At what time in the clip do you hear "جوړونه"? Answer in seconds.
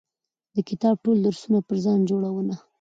2.09-2.55